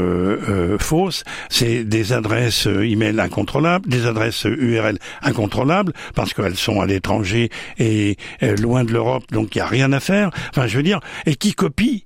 fausses. 0.79 1.24
C'est 1.50 1.83
des 1.83 2.13
adresses 2.13 2.65
email 2.65 3.19
incontrôlables, 3.19 3.88
des 3.89 4.05
adresses 4.05 4.45
URL 4.45 4.98
incontrôlables 5.22 5.93
parce 6.15 6.33
qu'elles 6.33 6.57
sont 6.57 6.81
à 6.81 6.86
l'étranger 6.86 7.50
et 7.77 8.17
loin 8.41 8.83
de 8.83 8.91
l'Europe, 8.91 9.24
donc 9.31 9.55
il 9.55 9.60
y 9.60 9.62
a 9.62 9.67
rien 9.67 9.91
à 9.93 10.00
faire. 10.00 10.31
Enfin, 10.50 10.67
je 10.67 10.77
veux 10.77 10.83
dire, 10.83 11.00
et 11.25 11.36
qui 11.36 11.53
copie 11.53 12.05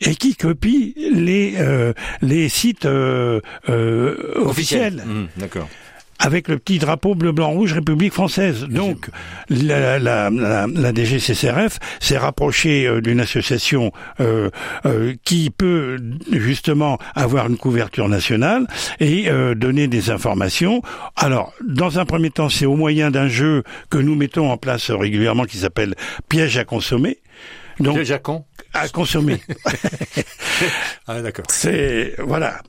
et 0.00 0.14
qui 0.14 0.34
copie 0.34 0.94
les 1.12 1.54
euh, 1.58 1.92
les 2.22 2.48
sites 2.48 2.86
euh, 2.86 3.40
euh, 3.68 4.32
officiels. 4.36 5.02
Mmh, 5.06 5.26
d'accord 5.36 5.68
avec 6.20 6.48
le 6.48 6.58
petit 6.58 6.78
drapeau 6.78 7.14
bleu 7.14 7.32
blanc 7.32 7.50
rouge 7.50 7.72
République 7.72 8.12
française. 8.12 8.66
Donc 8.68 9.08
la, 9.48 9.98
la, 9.98 10.30
la, 10.30 10.66
la 10.66 10.92
DGCCRF 10.94 11.78
s'est 11.98 12.18
rapprochée 12.18 13.00
d'une 13.00 13.20
association 13.20 13.90
euh, 14.20 14.50
euh, 14.84 15.14
qui 15.24 15.50
peut 15.50 15.96
justement 16.30 16.98
avoir 17.14 17.46
une 17.46 17.56
couverture 17.56 18.08
nationale 18.08 18.66
et 19.00 19.30
euh, 19.30 19.54
donner 19.54 19.88
des 19.88 20.10
informations. 20.10 20.82
Alors, 21.16 21.54
dans 21.66 21.98
un 21.98 22.04
premier 22.04 22.30
temps, 22.30 22.50
c'est 22.50 22.66
au 22.66 22.76
moyen 22.76 23.10
d'un 23.10 23.28
jeu 23.28 23.62
que 23.88 23.96
nous 23.96 24.14
mettons 24.14 24.50
en 24.50 24.58
place 24.58 24.90
régulièrement 24.90 25.44
qui 25.44 25.56
s'appelle 25.56 25.94
Piège 26.28 26.58
à 26.58 26.64
consommer. 26.64 27.18
Donc, 27.80 28.10
à 28.10 28.18
con 28.18 28.44
à 28.72 28.88
consommer. 28.88 29.40
ah 31.06 31.20
d'accord. 31.20 31.46
C'est 31.48 32.14
voilà. 32.18 32.60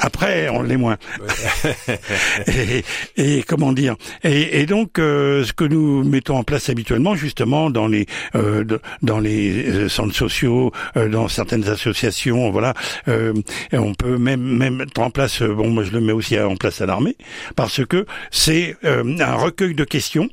Après, 0.00 0.48
on 0.48 0.62
l'est 0.62 0.76
moins. 0.76 0.96
et, 2.46 2.84
et, 3.16 3.42
comment 3.42 3.72
dire? 3.72 3.96
Et, 4.22 4.60
et 4.60 4.66
donc, 4.66 4.98
euh, 4.98 5.44
ce 5.44 5.52
que 5.52 5.64
nous 5.64 6.04
mettons 6.04 6.36
en 6.36 6.44
place 6.44 6.68
habituellement, 6.68 7.16
justement, 7.16 7.68
dans 7.68 7.88
les 7.88 8.06
euh, 8.36 8.64
dans 9.02 9.18
les 9.18 9.68
euh, 9.68 9.88
centres 9.88 10.14
sociaux, 10.14 10.70
dans 10.94 11.26
certaines 11.28 11.68
associations, 11.68 12.50
voilà, 12.50 12.74
on 13.72 13.94
peut 13.94 14.18
même 14.18 14.40
même 14.40 14.76
mettre 14.76 15.00
en 15.00 15.10
place. 15.10 15.42
bon, 15.42 15.70
moi, 15.70 15.82
je 15.82 15.90
le 15.90 16.00
mets 16.00 16.12
aussi 16.12 16.38
en 16.38 16.56
place 16.56 16.80
à 16.80 16.86
l'armée, 16.86 17.16
parce 17.56 17.84
que 17.84 18.06
c'est 18.30 18.76
un 18.84 19.34
recueil 19.34 19.74
de 19.74 19.84
questions 19.84 20.28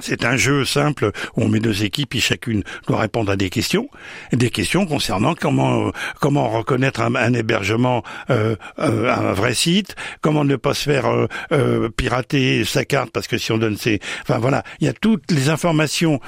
c'est 0.00 0.24
un 0.24 0.36
jeu 0.36 0.64
simple 0.64 1.10
où 1.36 1.42
on 1.42 1.48
met 1.48 1.60
deux 1.60 1.84
équipes 1.84 2.14
et 2.14 2.20
chacune 2.20 2.62
doit 2.86 3.00
répondre 3.00 3.30
à 3.30 3.36
des 3.36 3.50
questions, 3.50 3.88
des 4.32 4.48
questions 4.48 4.86
concernant 4.86 5.34
comment 5.34 5.92
comment 6.18 6.48
reconnaître 6.48 7.02
un, 7.02 7.34
hébergement, 7.34 8.02
euh, 8.30 8.56
euh, 8.78 9.12
un 9.12 9.32
vrai 9.32 9.52
site, 9.52 9.94
comment 10.22 10.44
ne 10.44 10.56
pas 10.56 10.72
se 10.72 10.84
faire 10.84 11.28
euh, 11.52 11.88
pirater 11.90 12.64
sa 12.64 12.86
carte 12.86 13.10
parce 13.10 13.26
que 13.26 13.36
si 13.36 13.52
on 13.52 13.58
donne 13.58 13.76
ses, 13.76 14.00
enfin 14.22 14.38
voilà, 14.38 14.62
il 14.80 14.86
y 14.86 14.88
a 14.88 14.94
toutes 14.94 15.30
les 15.30 15.50
informations 15.50 16.20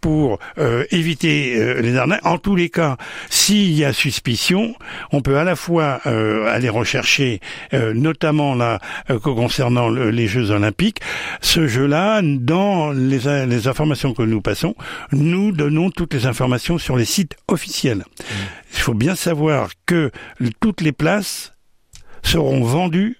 pour 0.00 0.38
éviter 0.90 1.80
les 1.80 1.96
arnaques. 1.96 2.24
En 2.24 2.38
tous 2.38 2.56
les 2.56 2.70
cas, 2.70 2.96
s'il 3.30 3.72
y 3.72 3.84
a 3.84 3.92
suspicion, 3.92 4.74
on 5.12 5.20
peut 5.20 5.38
à 5.38 5.44
la 5.44 5.56
fois 5.56 6.00
aller 6.04 6.68
rechercher, 6.68 7.40
notamment 7.72 8.54
là 8.54 8.80
concernant 9.22 9.88
les 9.88 10.26
Jeux 10.26 10.50
Olympiques, 10.50 11.00
ce 11.40 11.66
jeu-là 11.66 12.20
dans 12.22 12.95
les, 12.96 13.46
les, 13.46 13.68
informations 13.68 14.14
que 14.14 14.22
nous 14.22 14.40
passons, 14.40 14.74
nous 15.12 15.52
donnons 15.52 15.90
toutes 15.90 16.14
les 16.14 16.26
informations 16.26 16.78
sur 16.78 16.96
les 16.96 17.04
sites 17.04 17.36
officiels. 17.48 18.04
Il 18.72 18.78
faut 18.78 18.94
bien 18.94 19.14
savoir 19.14 19.70
que 19.86 20.10
toutes 20.60 20.80
les 20.80 20.92
places 20.92 21.52
seront 22.22 22.64
vendues 22.64 23.18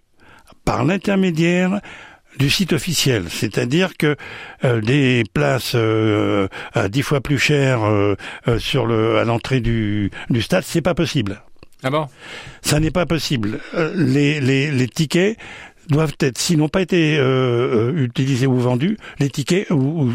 par 0.64 0.84
l'intermédiaire 0.84 1.80
du 2.38 2.50
site 2.50 2.72
officiel, 2.72 3.24
c'est-à-dire 3.30 3.96
que 3.96 4.16
euh, 4.64 4.80
des 4.80 5.24
places 5.32 5.72
euh, 5.74 6.48
à 6.74 6.88
dix 6.88 7.02
fois 7.02 7.20
plus 7.20 7.38
chères 7.38 7.84
euh, 7.84 8.16
sur 8.58 8.86
le 8.86 9.18
à 9.18 9.24
l'entrée 9.24 9.60
du, 9.60 10.10
du 10.28 10.42
stade, 10.42 10.64
c'est 10.66 10.82
pas 10.82 10.94
possible. 10.94 11.42
Ah 11.82 11.90
bon? 11.90 12.08
Ça 12.62 12.80
n'est 12.80 12.90
pas 12.90 13.06
possible. 13.06 13.60
les, 13.94 14.40
les, 14.40 14.70
les 14.70 14.88
tickets 14.88 15.38
doivent 15.88 16.16
être, 16.20 16.38
s'ils 16.38 16.58
n'ont 16.58 16.68
pas 16.68 16.80
été 16.80 17.18
euh, 17.18 17.92
euh, 17.92 18.04
utilisés 18.04 18.46
ou 18.46 18.58
vendus, 18.58 18.96
les 19.18 19.30
tickets 19.30 19.70
ou, 19.70 20.10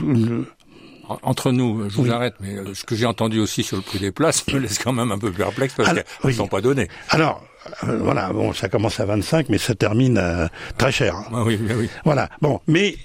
entre 1.24 1.52
nous, 1.52 1.90
je 1.90 1.96
vous 1.98 2.12
arrête, 2.12 2.36
mais 2.40 2.56
euh, 2.56 2.74
ce 2.74 2.86
que 2.86 2.96
j'ai 2.96 3.06
entendu 3.06 3.40
aussi 3.40 3.64
sur 3.64 3.76
le 3.76 3.84
prix 3.84 4.00
des 4.00 4.12
places 4.12 4.48
me 4.54 4.60
laisse 4.60 4.80
quand 4.80 4.94
même 4.94 5.12
un 5.12 5.20
peu 5.20 5.32
perplexe 5.32 5.74
parce 5.76 5.94
qu'elles 5.94 6.06
ne 6.24 6.32
sont 6.32 6.48
pas 6.48 6.62
données. 6.62 6.88
Alors, 7.10 7.44
voilà, 7.84 8.32
bon, 8.32 8.54
ça 8.54 8.70
commence 8.70 9.00
à 9.00 9.06
25, 9.06 9.50
mais 9.50 9.58
ça 9.58 9.76
termine 9.76 10.50
très 10.78 10.92
cher. 10.92 11.16
Ah, 11.34 11.44
oui, 11.44 11.60
oui. 11.62 11.90
Voilà, 12.06 12.30
bon, 12.42 12.60
mais 12.68 12.96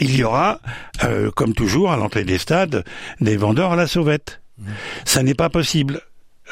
il 0.00 0.16
y 0.16 0.24
aura, 0.24 0.60
comme 1.34 1.54
toujours, 1.54 1.92
à 1.92 1.96
l'entrée 1.96 2.24
des 2.24 2.38
stades, 2.38 2.84
des 3.20 3.36
vendeurs 3.36 3.72
à 3.72 3.76
la 3.76 3.86
sauvette. 3.86 4.42
Mmh. 4.58 4.64
Ça 5.04 5.22
n'est 5.22 5.34
pas 5.34 5.48
possible 5.48 6.02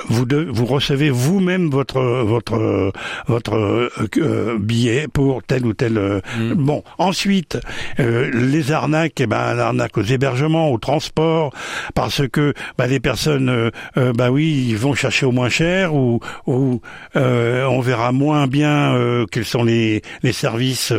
vous, 0.08 0.24
vous 0.48 0.66
recevez 0.66 1.10
vous-même 1.10 1.68
votre 1.70 2.00
votre 2.00 2.92
votre 3.26 3.90
euh, 4.18 4.58
billet 4.58 5.06
pour 5.12 5.42
tel 5.42 5.66
ou 5.66 5.72
tel. 5.72 5.98
Euh, 5.98 6.20
mm. 6.38 6.54
Bon, 6.54 6.82
ensuite 6.98 7.58
euh, 7.98 8.30
les 8.32 8.72
arnaques, 8.72 9.20
eh 9.20 9.26
ben 9.26 9.54
l'arnaque 9.54 9.98
aux 9.98 10.02
hébergements, 10.02 10.70
au 10.70 10.78
transport, 10.78 11.52
parce 11.94 12.26
que 12.28 12.54
bah, 12.78 12.86
les 12.86 13.00
personnes, 13.00 13.70
bah 13.96 14.30
oui, 14.30 14.66
ils 14.68 14.76
vont 14.76 14.94
chercher 14.94 15.26
au 15.26 15.32
moins 15.32 15.48
cher 15.48 15.94
ou, 15.94 16.20
ou 16.46 16.80
on 17.14 17.80
verra 17.80 18.12
moins 18.12 18.46
bien 18.46 18.96
quels 19.30 19.44
sont 19.44 19.64
les 19.64 20.02
les 20.22 20.32
services 20.32 20.92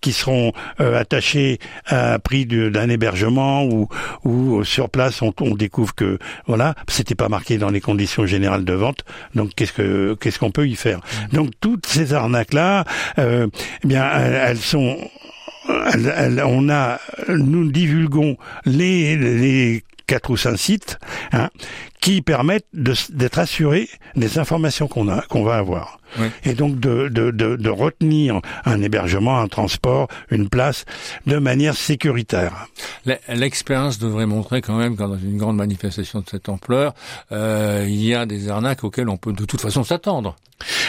qui 0.00 0.12
seront 0.12 0.52
attachés 0.78 1.58
à 1.86 2.18
prix 2.18 2.46
d'un 2.46 2.88
hébergement 2.88 3.64
ou 3.64 3.88
ou 4.24 4.64
sur 4.64 4.90
place 4.90 5.22
on, 5.22 5.32
on 5.40 5.54
découvre 5.54 5.94
que 5.94 6.18
voilà, 6.46 6.74
c'était 6.88 7.14
pas 7.14 7.28
marqué 7.28 7.58
dans 7.58 7.70
les 7.70 7.80
conditions 7.80 8.26
générales 8.26 8.47
de 8.64 8.72
vente. 8.72 9.04
Donc 9.34 9.50
qu'est-ce 9.54 9.72
que 9.72 10.14
qu'est-ce 10.20 10.38
qu'on 10.38 10.50
peut 10.50 10.66
y 10.66 10.76
faire? 10.76 10.98
Mmh. 10.98 11.36
Donc 11.36 11.50
toutes 11.60 11.86
ces 11.86 12.14
arnaques 12.14 12.54
là, 12.54 12.84
euh, 13.18 13.48
eh 13.84 13.86
bien 13.86 14.08
elles, 14.10 14.58
sont 14.58 14.96
on 15.68 16.68
a, 16.70 16.98
nous 17.28 17.70
divulguons 17.70 18.36
les, 18.64 19.16
les 19.16 19.84
quatre 20.08 20.30
ou 20.30 20.36
cinq 20.36 20.56
sites 20.56 20.98
hein, 21.32 21.50
qui 22.00 22.22
permettent 22.22 22.66
d'être 22.72 23.38
assurés 23.38 23.88
des 24.16 24.38
informations 24.38 24.88
qu'on 24.88 25.08
a, 25.08 25.22
qu'on 25.22 25.44
va 25.44 25.56
avoir. 25.56 26.00
Et 26.44 26.54
donc 26.54 26.80
de, 26.80 27.08
de, 27.08 27.30
de, 27.30 27.56
de, 27.56 27.70
retenir 27.70 28.40
un 28.64 28.80
hébergement, 28.80 29.40
un 29.40 29.46
transport, 29.46 30.08
une 30.30 30.48
place 30.48 30.86
de 31.26 31.36
manière 31.36 31.76
sécuritaire. 31.76 32.66
L'expérience 33.28 33.98
devrait 33.98 34.24
montrer 34.24 34.62
quand 34.62 34.76
même 34.76 34.96
quand 34.96 35.08
dans 35.08 35.18
une 35.18 35.36
grande 35.36 35.56
manifestation 35.56 36.20
de 36.20 36.28
cette 36.28 36.48
ampleur, 36.48 36.94
euh, 37.30 37.84
il 37.86 38.02
y 38.02 38.14
a 38.14 38.24
des 38.24 38.48
arnaques 38.48 38.84
auxquelles 38.84 39.10
on 39.10 39.18
peut 39.18 39.34
de 39.34 39.44
toute 39.44 39.60
façon 39.60 39.84
s'attendre. 39.84 40.36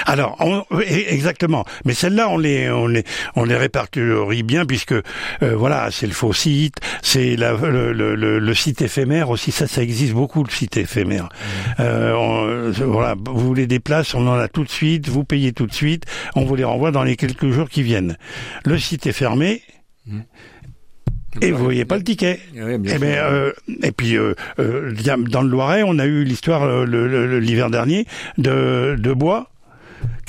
Alors, 0.06 0.36
on, 0.40 0.64
exactement. 0.82 1.66
Mais 1.86 1.94
celles-là, 1.94 2.30
on 2.30 2.38
les, 2.38 2.70
on 2.70 2.88
les, 2.88 3.04
on 3.36 3.44
les 3.44 3.56
répertorie 3.56 4.44
bien 4.44 4.66
puisque, 4.66 4.94
euh, 4.94 5.04
voilà, 5.56 5.90
c'est 5.92 6.08
le 6.08 6.14
faux 6.14 6.34
site, 6.34 6.78
c'est 7.02 7.36
le, 7.36 7.92
le, 7.92 8.40
le, 8.40 8.54
site 8.54 8.82
éphémère 8.82 9.30
aussi. 9.30 9.52
Ça, 9.52 9.68
ça 9.68 9.82
existe 9.82 10.14
beaucoup 10.14 10.44
le 10.44 10.52
site 10.52 10.78
éphémère. 10.78 11.26
Mmh. 11.26 11.82
Euh, 11.82 12.72
voilà, 12.86 13.16
vous 13.26 13.40
voulez 13.40 13.68
des 13.68 13.80
places, 13.80 14.14
on 14.14 14.28
en 14.28 14.36
a 14.36 14.48
tout 14.48 14.64
de 14.64 14.70
suite. 14.70 15.08
Vous 15.10 15.24
payez 15.24 15.54
tout 15.54 15.68
de 15.68 15.74
suite. 15.74 16.06
On 16.36 16.46
vous 16.46 16.56
les 16.56 16.64
renvoie 16.64 16.92
dans 16.92 17.04
les 17.04 17.16
quelques 17.16 17.50
jours 17.50 17.70
qui 17.70 17.84
viennent. 17.84 18.18
Le 18.66 18.78
site 18.78 19.08
est 19.08 19.14
fermé. 19.14 19.62
Mmh. 20.06 20.20
Et 21.42 21.52
vous 21.52 21.64
voyez 21.64 21.86
pas 21.86 21.98
le 21.98 22.04
ticket. 22.04 22.40
et, 22.56 22.60
eh 22.74 22.78
ben, 22.78 23.04
euh, 23.04 23.52
et 23.84 23.92
puis 23.92 24.18
euh, 24.18 24.34
euh, 24.60 24.94
dans 25.30 25.42
le 25.42 25.50
Loiret, 25.50 25.84
on 25.86 26.00
a 26.00 26.06
eu 26.06 26.24
l'histoire 26.24 26.86
l'hiver 26.86 27.70
dernier 27.70 28.06
de, 28.38 28.96
de 28.98 29.14
bois 29.14 29.52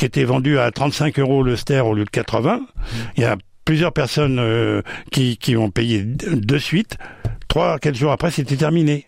qui 0.00 0.06
était 0.06 0.24
vendu 0.24 0.58
à 0.58 0.70
35 0.70 1.18
euros 1.18 1.42
le 1.42 1.56
ster 1.56 1.86
au 1.86 1.92
lieu 1.92 2.06
de 2.06 2.10
80. 2.10 2.62
Il 3.18 3.22
y 3.22 3.26
a 3.26 3.36
plusieurs 3.66 3.92
personnes 3.92 4.38
euh, 4.38 4.80
qui, 5.12 5.36
qui 5.36 5.58
ont 5.58 5.70
payé 5.70 6.02
de 6.02 6.56
suite. 6.56 6.96
Trois, 7.48 7.78
quatre 7.78 7.96
jours 7.96 8.10
après, 8.10 8.30
c'était 8.30 8.56
terminé. 8.56 9.04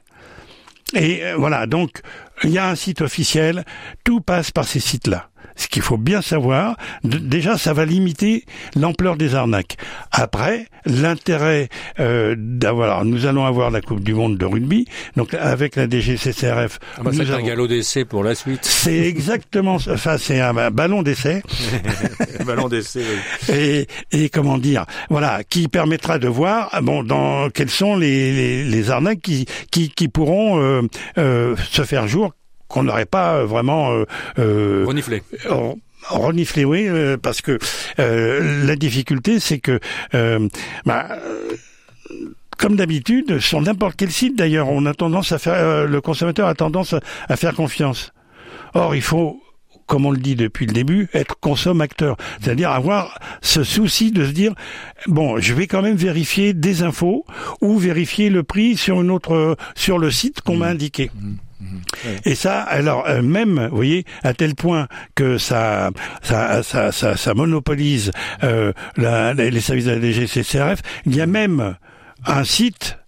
Et 0.95 1.25
euh, 1.25 1.37
voilà, 1.39 1.67
donc 1.67 2.03
il 2.45 2.51
y 2.51 2.59
a 2.59 2.69
un 2.69 2.75
site 2.75 3.01
officiel, 3.01 3.65
tout 4.05 4.21
passe 4.21 4.51
par 4.51 4.67
ces 4.67 4.81
sites-là. 4.81 5.31
Ce 5.56 5.68
qu'il 5.68 5.82
faut 5.82 5.99
bien 5.99 6.23
savoir, 6.23 6.76
déjà, 7.04 7.59
ça 7.59 7.73
va 7.73 7.85
limiter 7.85 8.44
l'ampleur 8.76 9.16
des 9.16 9.35
arnaques. 9.35 9.76
Après, 10.11 10.66
l'intérêt 10.85 11.68
euh, 12.00 12.35
d'avoir, 12.37 13.04
nous 13.04 13.26
allons 13.26 13.44
avoir 13.44 13.71
la 13.71 13.80
Coupe 13.80 14.00
du 14.00 14.14
Monde 14.14 14.38
de 14.38 14.44
rugby, 14.44 14.87
donc 15.16 15.35
avec 15.35 15.76
la 15.76 15.88
DGCCRF. 15.88 16.78
Ah 16.99 17.02
bah 17.02 17.11
c'est 17.12 17.30
un 17.30 17.42
galop 17.42 17.66
d'essai 17.66 18.04
pour 18.04 18.25
la 18.25 18.35
suite. 18.35 18.64
C'est 18.64 18.99
exactement, 18.99 19.76
enfin 19.76 20.18
c'est 20.18 20.40
un, 20.40 20.71
ballon 20.71 21.02
d'essai. 21.02 21.42
ballon 22.47 22.68
d'essai. 22.68 23.02
Oui. 23.49 23.54
Et, 23.54 23.87
et 24.12 24.28
comment 24.28 24.59
dire, 24.59 24.87
voilà, 25.11 25.42
qui 25.44 25.68
permettra 25.68 26.18
de 26.18 26.28
voir, 26.28 26.71
bon, 26.82 27.02
dans 27.02 27.50
quelles 27.50 27.71
sont 27.71 27.97
les, 27.97 28.32
les, 28.32 28.64
les 28.64 28.90
arnaques 28.90 29.21
qui, 29.21 29.47
qui, 29.71 29.90
qui 29.90 30.09
pourront 30.09 30.61
euh, 30.61 30.82
euh, 31.18 31.56
se 31.71 31.82
faire 31.82 32.09
jour 32.09 32.32
qu'on 32.73 32.85
n'aurait 32.85 33.07
pas 33.07 33.37
euh, 33.37 33.45
vraiment 33.45 33.93
euh, 34.38 34.85
reniflé. 34.87 35.23
Euh, 35.47 35.75
renifler, 36.09 36.64
oui, 36.64 36.88
euh, 36.88 37.17
parce 37.17 37.43
que 37.43 37.59
euh, 37.99 38.64
la 38.67 38.76
difficulté, 38.76 39.38
c'est 39.38 39.59
que 39.59 39.79
euh, 40.14 40.49
bah, 40.85 41.09
comme 42.59 42.76
d'habitude, 42.76 43.38
sur 43.41 43.61
n'importe 43.61 43.97
quel 43.97 44.11
site 44.11 44.37
d'ailleurs, 44.37 44.69
on 44.69 44.87
a 44.87 44.95
tendance 44.95 45.33
à 45.33 45.38
faire, 45.38 45.87
le 45.87 46.00
consommateur 46.00 46.49
a 46.49 46.55
tendance 46.55 46.95
à, 47.29 47.37
faire 47.37 47.55
confiance. 47.55 48.12
Or, 48.75 48.95
il 48.95 49.02
faut 49.02 49.38
comme 49.87 50.07
on 50.07 50.11
le 50.11 50.19
dit 50.19 50.37
depuis 50.37 50.64
le 50.64 50.73
début, 50.73 51.09
être 51.12 51.38
consommateur, 51.38 52.17
c'est-à-dire 52.41 52.71
avoir 52.71 53.19
ce 53.43 53.62
souci 53.62 54.11
de 54.11 54.25
se 54.25 54.31
dire 54.31 54.55
bon, 55.07 55.38
je 55.38 55.52
vais 55.52 55.67
quand 55.67 55.83
même 55.83 55.97
vérifier 55.97 56.55
des 56.55 56.83
infos 56.83 57.26
ou 57.61 57.76
vérifier 57.76 58.31
le 58.31 58.43
prix 58.43 58.76
sur 58.79 59.02
une 59.02 59.11
autre 59.11 59.57
sur 59.75 59.99
le 59.99 60.11
site 60.11 60.41
qu'on 60.41 60.57
m'a 60.57 60.69
mmh. 60.69 60.73
indiqué. 60.73 61.11
Mmh. 61.62 62.09
Et 62.25 62.35
ça, 62.35 62.61
alors 62.61 63.07
euh, 63.07 63.23
même, 63.23 63.69
vous 63.71 63.76
voyez, 63.76 64.04
à 64.23 64.35
tel 64.35 64.54
point 64.54 64.88
que 65.14 65.38
ça, 65.38 65.90
ça, 66.23 66.62
ça, 66.62 66.92
ça, 66.92 67.35
monopolise 67.35 68.11
euh, 68.42 68.73
les 68.97 69.61
services 69.61 69.85
de 69.85 69.92
la 69.92 70.00
DGCCRF, 70.00 70.83
il 71.07 71.14
y 71.14 71.21
a 71.21 71.26
même 71.26 71.76
un 72.26 72.45
site 72.45 72.99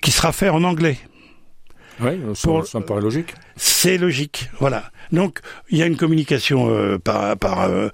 qui 0.00 0.10
sera 0.10 0.32
fait 0.32 0.48
en 0.48 0.64
anglais. 0.64 0.98
Oui, 2.00 2.20
ça, 2.34 2.80
me 2.80 2.84
paraît 2.84 3.00
logique. 3.00 3.34
C'est 3.56 3.98
logique, 3.98 4.50
voilà. 4.58 4.90
Donc 5.12 5.40
il 5.70 5.78
y 5.78 5.82
a 5.82 5.86
une 5.86 5.96
communication 5.96 6.68
euh, 6.70 6.98
par, 6.98 7.36
par 7.36 7.68
euh, 7.68 7.90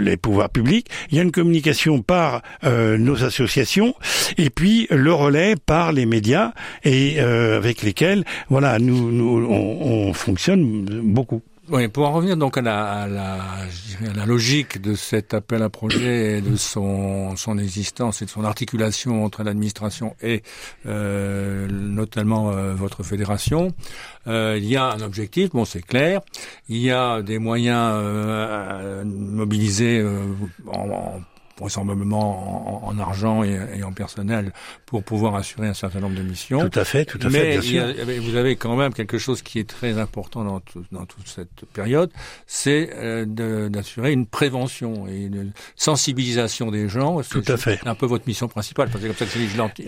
les 0.00 0.16
pouvoirs 0.16 0.50
publics, 0.50 0.88
il 1.10 1.16
y 1.16 1.20
a 1.20 1.22
une 1.22 1.32
communication 1.32 2.02
par 2.02 2.42
euh, 2.64 2.98
nos 2.98 3.24
associations, 3.24 3.94
et 4.38 4.50
puis 4.50 4.86
le 4.90 5.12
relais 5.12 5.54
par 5.56 5.92
les 5.92 6.06
médias 6.06 6.52
et 6.84 7.20
avec 7.20 7.82
lesquels 7.82 8.24
voilà 8.48 8.78
nous, 8.78 9.10
nous 9.10 9.46
on, 9.48 10.08
on 10.08 10.12
fonctionne 10.12 10.84
beaucoup. 11.02 11.42
Oui, 11.74 11.88
pour 11.88 12.06
en 12.06 12.12
revenir 12.12 12.36
donc 12.36 12.58
à 12.58 12.60
la, 12.60 12.84
à 12.84 13.08
la, 13.08 13.32
à 13.32 14.14
la 14.14 14.26
logique 14.26 14.82
de 14.82 14.94
cet 14.94 15.32
appel 15.32 15.62
à 15.62 15.70
projet 15.70 16.36
et 16.36 16.40
de 16.42 16.54
son, 16.54 17.34
son 17.36 17.56
existence 17.56 18.20
et 18.20 18.26
de 18.26 18.30
son 18.30 18.44
articulation 18.44 19.24
entre 19.24 19.42
l'administration 19.42 20.14
et 20.22 20.42
euh, 20.84 21.66
notamment 21.70 22.50
euh, 22.50 22.74
votre 22.74 23.02
fédération, 23.02 23.72
euh, 24.26 24.58
il 24.58 24.66
y 24.66 24.76
a 24.76 24.84
un 24.84 25.00
objectif, 25.00 25.48
bon 25.48 25.64
c'est 25.64 25.80
clair, 25.80 26.20
il 26.68 26.76
y 26.76 26.90
a 26.90 27.22
des 27.22 27.38
moyens 27.38 27.92
euh, 27.94 29.02
mobilisés 29.06 29.98
euh, 29.98 30.26
en, 30.66 30.90
en 30.90 31.22
vraisemblablement 31.62 32.84
en, 32.84 32.90
en 32.90 32.98
argent 32.98 33.42
et, 33.42 33.58
et, 33.76 33.82
en 33.82 33.92
personnel 33.92 34.52
pour 34.86 35.02
pouvoir 35.02 35.34
assurer 35.34 35.68
un 35.68 35.74
certain 35.74 36.00
nombre 36.00 36.16
de 36.16 36.22
missions. 36.22 36.68
Tout 36.68 36.78
à 36.78 36.84
fait, 36.84 37.04
tout 37.04 37.18
à 37.22 37.30
fait. 37.30 37.60
Mais 38.06 38.18
vous 38.18 38.36
avez 38.36 38.56
quand 38.56 38.76
même 38.76 38.92
quelque 38.92 39.18
chose 39.18 39.42
qui 39.42 39.58
est 39.58 39.68
très 39.68 39.98
important 39.98 40.44
dans, 40.44 40.62
dans 40.92 41.06
toute 41.06 41.28
cette 41.28 41.64
période, 41.72 42.10
c'est 42.46 42.90
euh, 42.94 43.68
d'assurer 43.68 44.12
une 44.12 44.26
prévention 44.26 45.06
et 45.08 45.22
une 45.22 45.52
sensibilisation 45.76 46.70
des 46.70 46.88
gens. 46.88 47.20
Tout 47.22 47.42
à 47.48 47.56
fait. 47.56 47.78
C'est 47.82 47.88
un 47.88 47.94
peu 47.94 48.06
votre 48.06 48.26
mission 48.26 48.48
principale, 48.48 48.88
parce 48.90 49.02
que 49.02 49.08
comme 49.08 49.16
ça 49.16 49.26
que 49.26 49.38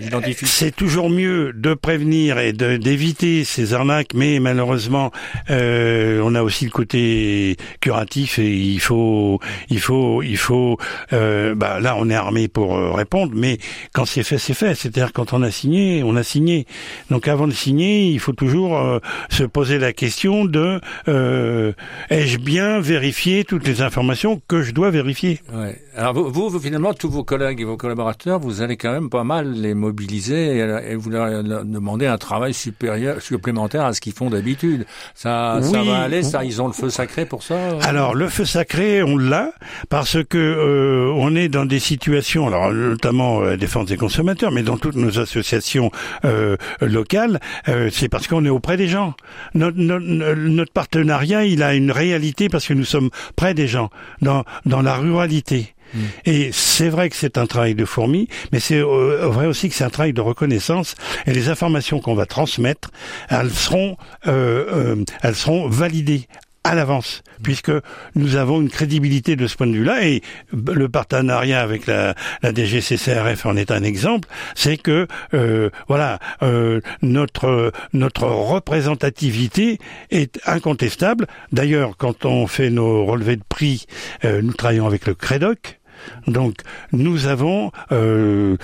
j'identifie. 0.01 0.47
C'est 0.47 0.75
toujours 0.75 1.11
mieux 1.11 1.53
de 1.53 1.75
prévenir 1.75 2.39
et 2.39 2.53
d'éviter 2.53 3.45
ces 3.45 3.75
arnaques, 3.75 4.15
mais 4.15 4.39
malheureusement, 4.41 5.11
euh, 5.51 6.21
on 6.25 6.35
a 6.35 6.43
aussi 6.43 6.65
le 6.65 6.71
côté 6.71 7.57
curatif 7.81 8.39
et 8.39 8.55
il 8.55 8.81
faut, 8.81 9.41
il 9.69 9.81
faut, 9.81 10.23
il 10.23 10.37
faut. 10.37 10.79
Euh, 11.13 11.55
bah, 11.55 11.64
là, 11.81 11.97
on 11.99 12.09
est 12.11 12.15
armé 12.15 12.49
pour 12.49 12.77
euh, 12.77 12.93
répondre, 12.93 13.33
mais 13.35 13.59
quand 13.93 14.05
c'est 14.05 14.23
fait, 14.23 14.39
c'est 14.39 14.55
fait. 14.55 14.75
C'est-à-dire 14.75 15.13
quand 15.13 15.33
on 15.33 15.43
a 15.43 15.51
signé, 15.51 16.03
on 16.05 16.17
a 16.17 16.23
signé. 16.23 16.67
Donc 17.11 17.29
avant 17.29 17.47
de 17.47 17.53
signer, 17.53 18.09
il 18.09 18.21
faut 18.21 18.33
toujours 18.33 18.79
euh, 18.79 18.99
se 19.31 19.45
poser 19.45 19.79
la 19.79 19.93
question 19.93 20.45
de 20.45 20.81
euh, 21.09 21.73
ai-je 22.11 22.39
bien 22.39 22.81
vérifié 22.81 23.45
toutes 23.45 23.67
les 23.67 23.83
informations 23.83 24.41
que 24.49 24.63
je 24.63 24.73
dois 24.73 24.91
vérifier? 24.91 25.41
Ouais. 25.53 25.79
Alors 25.97 26.13
vous, 26.15 26.51
vous, 26.51 26.59
finalement, 26.59 26.93
tous 26.93 27.09
vos 27.09 27.25
collègues 27.25 27.61
et 27.61 27.65
vos 27.65 27.77
collaborateurs, 27.77 28.41
vous 28.41 28.63
allez 28.63 28.77
quand 28.77 28.93
même 28.93 29.11
pas 29.11 29.25
mal 29.25 29.53
les 29.53 29.75
mobiliser 29.75 30.59
et, 30.59 30.95
vous 30.97 31.11
leur 31.11 31.45
demander 31.65 32.07
un 32.07 32.19
travail 32.19 32.53
supérieur, 32.53 33.21
supplémentaire 33.21 33.85
à 33.85 33.93
ce 33.93 34.01
qu'ils 34.01 34.13
font 34.13 34.29
d'habitude. 34.29 34.87
Ça, 35.15 35.61
ça 35.63 35.83
va 35.83 35.99
aller. 35.99 36.23
Ça, 36.23 36.45
ils 36.45 36.61
ont 36.61 36.67
le 36.67 36.73
feu 36.73 36.91
sacré 36.91 37.27
pour 37.27 37.43
ça? 37.43 37.79
Alors 37.83 38.15
le 38.15 38.29
feu 38.29 38.45
sacré, 38.45 39.03
on 39.03 39.17
l'a 39.17 39.53
parce 39.89 40.19
que 40.25 41.13
on 41.15 41.37
est 41.37 41.44
dans 41.49 41.65
des 41.65 41.79
situations, 41.79 42.47
alors 42.47 42.73
notamment 42.73 43.41
la 43.41 43.51
euh, 43.51 43.57
défense 43.57 43.87
des 43.87 43.97
consommateurs, 43.97 44.51
mais 44.53 44.63
dans 44.63 44.77
toutes 44.77 44.97
nos 44.97 45.19
associations 45.19 45.91
euh, 46.25 46.57
locales, 46.81 47.41
euh, 47.69 47.91
c'est 47.93 48.09
parce 48.09 48.27
qu'on 48.27 48.45
est 48.45 48.51
auprès 48.51 48.77
des 48.77 48.89
gens. 48.89 49.15
Notre, 49.55 49.79
notre, 49.79 50.07
notre, 50.07 50.73
partenariat, 50.73 51.45
il 51.45 51.63
a 51.63 51.75
une 51.75 51.91
réalité 51.91 52.49
parce 52.49 52.67
que 52.67 52.75
nous 52.75 52.85
sommes 52.85 53.11
près 53.37 53.55
des 53.55 53.69
gens, 53.69 53.91
dans, 54.21 54.45
dans 54.67 54.83
la 54.83 54.97
ruralité. 54.97 55.75
Mm. 55.95 55.99
Et 56.27 56.51
c'est 56.53 56.89
vrai 56.89 57.11
que 57.11 57.17
c'est 57.17 57.39
un 57.39 57.47
travail 57.47 57.75
de 57.75 57.85
fourmi, 57.85 58.29
mais 58.53 58.61
c'est 58.61 58.81
vrai 58.81 59.47
aussi 59.47 59.69
que 59.69 59.75
c'est 59.75 59.85
un 59.85 59.91
travail 59.91 60.13
de 60.13 60.21
reconnaissance. 60.21 60.95
Et 61.27 61.33
les 61.33 61.49
informations 61.49 62.01
qu'on 62.01 62.15
va 62.15 62.27
transmettre, 62.27 62.91
elles 63.29 63.51
seront, 63.51 63.97
euh, 64.27 65.05
elles 65.23 65.37
seront 65.37 65.69
validées 65.69 66.27
à 66.65 66.75
l'avance, 66.75 67.23
puisque 67.43 67.71
nous 68.15 68.37
avons 68.37 68.63
une 68.63 68.71
crédibilité 68.71 69.37
de 69.37 69.47
ce 69.47 69.57
point 69.57 69.67
de 69.67 69.75
vue-là, 69.75 70.07
et 70.07 70.23
le 70.53 70.89
partenariat 70.89 71.61
avec 71.61 71.87
la, 71.87 72.15
DGCCRF 72.43 73.45
en 73.45 73.57
est 73.57 73.71
un 73.71 73.83
exemple, 73.83 74.29
c'est 74.55 74.79
que 74.79 75.07
euh, 75.35 75.69
voilà 75.89 76.19
euh, 76.43 76.81
notre 77.03 77.73
notre 77.93 78.25
représentativité 78.25 79.79
est 80.11 80.41
incontestable. 80.47 81.27
D'ailleurs, 81.53 81.97
quand 81.99 82.25
on 82.25 82.47
fait 82.47 82.71
nos 82.71 83.05
relevés 83.05 83.37
de 83.37 83.45
prix, 83.47 83.87
euh, 84.25 84.41
nous 84.41 84.55
travaillons 84.55 84.87
avec 84.87 85.07
le 85.07 85.15
CREDOC, 85.15 85.81
donc 86.27 86.57
nous 86.93 87.27
avons 87.27 87.71
euh, 87.93 88.57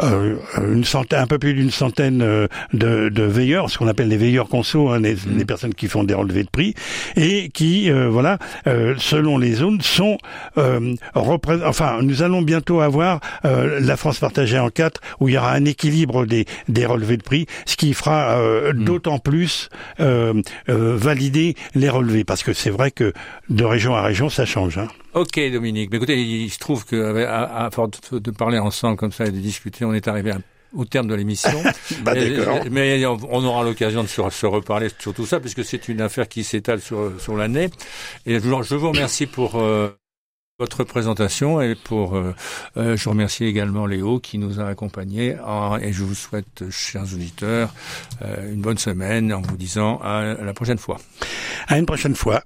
euh, 0.00 0.36
une 0.58 0.84
centaine, 0.84 1.20
un 1.20 1.26
peu 1.26 1.38
plus 1.38 1.54
d'une 1.54 1.70
centaine 1.70 2.22
euh, 2.22 2.46
de, 2.72 3.08
de, 3.08 3.22
veilleurs, 3.22 3.70
ce 3.70 3.78
qu'on 3.78 3.88
appelle 3.88 4.08
les 4.08 4.16
veilleurs 4.16 4.48
conso, 4.48 4.88
hein, 4.88 5.00
les, 5.00 5.14
mmh. 5.14 5.44
personnes 5.44 5.74
qui 5.74 5.88
font 5.88 6.04
des 6.04 6.14
relevés 6.14 6.44
de 6.44 6.50
prix 6.50 6.74
et 7.16 7.48
qui, 7.50 7.90
voilà, 7.90 8.38
selon 8.98 9.38
les 9.38 9.54
zones, 9.54 9.80
sont 9.80 10.18
enfin 11.14 11.98
nous 12.02 12.22
allons 12.22 12.42
bientôt 12.42 12.80
avoir 12.80 13.20
la 13.44 13.96
France 13.96 14.18
partagée 14.18 14.58
en 14.58 14.70
quatre 14.70 15.00
où 15.20 15.28
il 15.28 15.34
y 15.34 15.38
aura 15.38 15.52
un 15.52 15.64
équilibre 15.64 16.26
des, 16.26 16.46
des 16.68 16.86
relevés 16.86 17.16
de 17.16 17.22
prix, 17.22 17.46
ce 17.66 17.76
qui 17.76 17.94
fera 17.94 18.38
mmh. 18.38 18.84
d'autant 18.84 19.18
plus 19.18 19.68
valider 19.98 21.54
les 21.74 21.88
relevés 21.88 22.24
parce 22.24 22.42
que 22.42 22.52
c'est 22.52 22.70
vrai 22.70 22.90
que 22.90 23.12
de 23.48 23.64
région 23.64 23.94
à 23.94 24.02
région 24.02 24.28
ça 24.28 24.44
change. 24.44 24.78
Hein. 24.78 24.88
Ok 25.14 25.40
Dominique, 25.52 25.90
mais 25.90 25.96
écoutez, 25.96 26.20
il 26.20 26.50
se 26.50 26.58
trouve 26.58 26.84
que 26.84 27.24
à, 27.24 27.70
force 27.72 28.12
de 28.12 28.30
parler 28.30 28.58
ensemble 28.58 28.96
comme 28.96 29.12
ça 29.12 29.24
et 29.24 29.30
de 29.30 29.38
discuter, 29.38 29.84
on 29.84 29.94
est 29.94 30.06
arrivé 30.06 30.32
au 30.74 30.84
terme 30.84 31.06
de 31.06 31.14
l'émission. 31.14 31.62
bah, 32.02 32.12
mais 32.70 33.04
on 33.06 33.44
aura 33.44 33.64
l'occasion 33.64 34.02
de 34.02 34.08
se, 34.08 34.46
reparler 34.46 34.88
sur 34.98 35.14
tout 35.14 35.26
ça, 35.26 35.40
puisque 35.40 35.64
c'est 35.64 35.88
une 35.88 36.00
affaire 36.00 36.28
qui 36.28 36.44
s'étale 36.44 36.80
sur, 36.80 37.12
sur 37.20 37.36
l'année. 37.36 37.70
Et 38.26 38.38
je 38.38 38.74
vous 38.74 38.88
remercie 38.88 39.26
pour 39.26 39.56
euh, 39.56 39.88
votre 40.58 40.84
présentation 40.84 41.60
et 41.60 41.74
pour 41.74 42.16
euh, 42.16 42.34
euh, 42.76 42.96
je 42.96 43.08
remercie 43.08 43.44
également 43.44 43.86
Léo 43.86 44.18
qui 44.18 44.36
nous 44.38 44.60
a 44.60 44.66
accompagnés 44.66 45.36
et 45.80 45.92
je 45.92 46.04
vous 46.04 46.14
souhaite, 46.14 46.68
chers 46.70 47.04
auditeurs, 47.04 47.72
une 48.22 48.60
bonne 48.60 48.78
semaine 48.78 49.32
en 49.32 49.40
vous 49.40 49.56
disant 49.56 50.00
à 50.02 50.34
la 50.34 50.52
prochaine 50.52 50.78
fois. 50.78 50.98
À 51.66 51.78
une 51.78 51.86
prochaine 51.86 52.14
fois. 52.14 52.42